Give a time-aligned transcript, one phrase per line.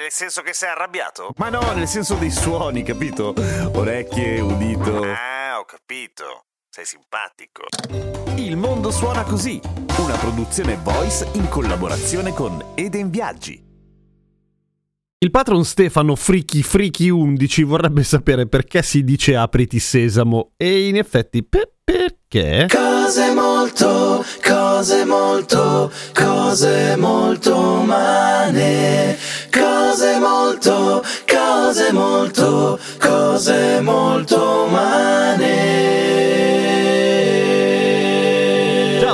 [0.00, 1.34] Nel senso che sei arrabbiato?
[1.36, 3.34] Ma no, nel senso dei suoni, capito?
[3.74, 5.02] Orecchie, udito.
[5.02, 6.46] Ah, ho capito.
[6.70, 7.64] Sei simpatico.
[8.36, 9.60] Il mondo suona così,
[9.98, 13.62] una produzione voice in collaborazione con Eden Viaggi.
[15.18, 20.96] Il patron Stefano Friki Friki 11 vorrebbe sapere perché si dice apriti sesamo e in
[20.96, 22.68] effetti per- perché?
[22.70, 29.18] Cose molto, cose molto, cose molto umane.
[29.52, 36.49] Cose molto, cose molto, cose molto umane.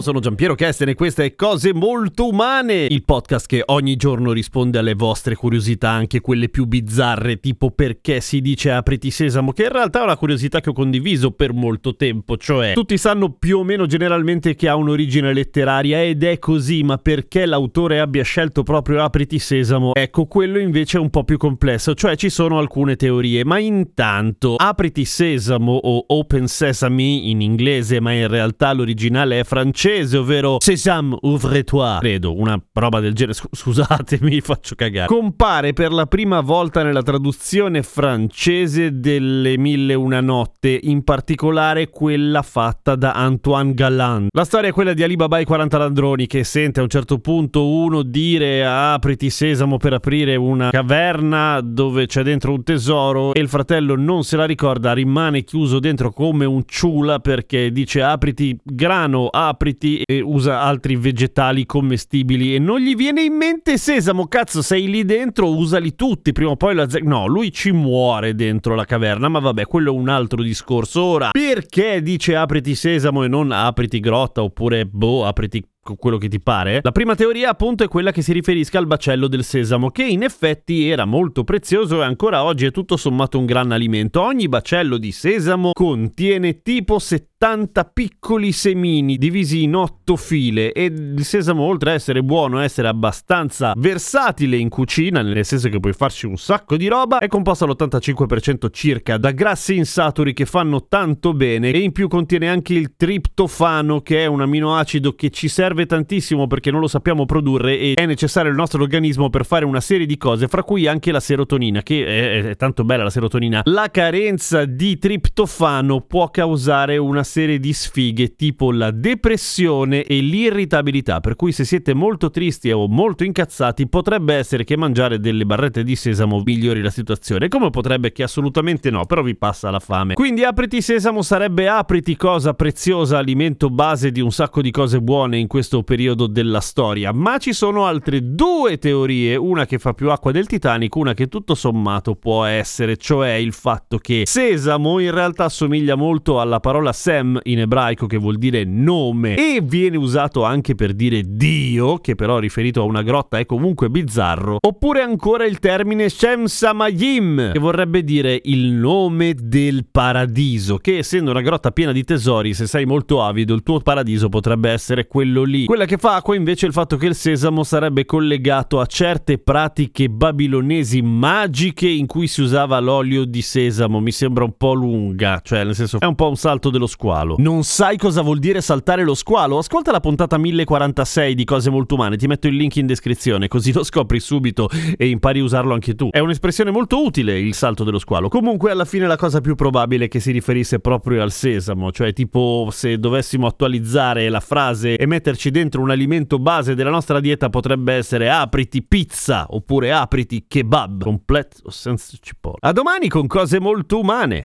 [0.00, 4.32] Ciao, sono Giampiero Kesten e queste è Cose Molto Umane, il podcast che ogni giorno
[4.32, 9.64] risponde alle vostre curiosità, anche quelle più bizzarre, tipo perché si dice apriti sesamo, che
[9.64, 13.58] in realtà è una curiosità che ho condiviso per molto tempo, cioè tutti sanno più
[13.58, 18.62] o meno generalmente che ha un'origine letteraria ed è così, ma perché l'autore abbia scelto
[18.62, 19.94] proprio apriti sesamo?
[19.94, 24.54] Ecco, quello invece è un po' più complesso, cioè ci sono alcune teorie, ma intanto
[24.56, 31.16] apriti sesamo o open sesame in inglese, ma in realtà l'originale è francese, ovvero Sésame
[31.20, 35.08] ouvre-toi, credo, una roba del genere, Scu- scusatemi, faccio cagare.
[35.08, 42.42] Compare per la prima volta nella traduzione francese delle Mille una notte, in particolare quella
[42.42, 44.28] fatta da Antoine Galland.
[44.30, 47.18] La storia è quella di Alibaba e i 40 ladroni che sente a un certo
[47.18, 53.40] punto uno dire apriti sesamo per aprire una caverna dove c'è dentro un tesoro e
[53.40, 58.56] il fratello non se la ricorda, rimane chiuso dentro come un ciula perché dice apriti
[58.62, 64.62] grano, apriti e usa altri vegetali commestibili e non gli viene in mente sesamo, cazzo
[64.62, 66.88] sei lì dentro, usali tutti, prima o poi la...
[66.88, 71.02] ze- No, lui ci muore dentro la caverna, ma vabbè, quello è un altro discorso.
[71.02, 75.64] Ora, perché dice apriti sesamo e non apriti grotta oppure boh, apriti
[75.96, 76.80] quello che ti pare.
[76.82, 80.22] La prima teoria appunto è quella che si riferisca al baccello del sesamo, che in
[80.22, 84.20] effetti era molto prezioso e ancora oggi è tutto sommato un gran alimento.
[84.20, 91.24] Ogni baccello di sesamo contiene tipo 70 piccoli semini divisi in 8 file e il
[91.24, 96.26] sesamo oltre a essere buono, essere abbastanza versatile in cucina, nel senso che puoi farci
[96.26, 101.70] un sacco di roba, è composto all'85% circa da grassi insaturi che fanno tanto bene
[101.70, 106.46] e in più contiene anche il triptofano che è un aminoacido che ci serve tantissimo
[106.46, 110.06] perché non lo sappiamo produrre e è necessario al nostro organismo per fare una serie
[110.06, 113.62] di cose, fra cui anche la serotonina, che è, è tanto bella la serotonina.
[113.64, 121.20] La carenza di triptofano può causare una serie di sfighe tipo la depressione e l'irritabilità,
[121.20, 125.82] per cui se siete molto tristi o molto incazzati potrebbe essere che mangiare delle barrette
[125.82, 130.14] di sesamo migliori la situazione, come potrebbe che assolutamente no, però vi passa la fame.
[130.14, 135.38] Quindi apriti sesamo sarebbe apriti cosa preziosa, alimento base di un sacco di cose buone
[135.38, 140.10] in questo periodo della storia, ma ci sono altre due teorie, una che fa più
[140.10, 145.10] acqua del Titanic, una che tutto sommato può essere, cioè il fatto che sesamo in
[145.10, 150.44] realtà assomiglia molto alla parola Sem in ebraico che vuol dire nome e viene usato
[150.44, 155.44] anche per dire Dio, che però riferito a una grotta è comunque bizzarro, oppure ancora
[155.44, 161.70] il termine Shem Samayim, che vorrebbe dire il nome del paradiso, che essendo una grotta
[161.70, 165.64] piena di tesori, se sei molto avido, il tuo paradiso potrebbe essere quello lì.
[165.66, 169.38] Quella che fa acqua invece è il fatto che il sesamo sarebbe collegato a certe
[169.38, 174.00] pratiche babilonesi magiche in cui si usava l'olio di sesamo.
[174.00, 177.34] Mi sembra un po' lunga, cioè nel senso è un po' un salto dello squalo.
[177.38, 179.58] Non sai cosa vuol dire saltare lo squalo?
[179.58, 183.72] Ascolta la puntata 1046 di Cose Molto Umane, ti metto il link in descrizione così
[183.72, 186.08] lo scopri subito e impari a usarlo anche tu.
[186.10, 188.28] È un'espressione molto utile il salto dello squalo.
[188.28, 192.12] Comunque alla fine la cosa più probabile è che si riferisse proprio al sesamo, cioè
[192.12, 195.06] tipo se dovessimo attualizzare la frase e
[195.40, 201.02] metterci dentro un alimento base della nostra dieta potrebbe essere apriti pizza oppure apriti kebab,
[201.02, 202.58] completo senza cipolla.
[202.60, 204.42] A domani con cose molto umane.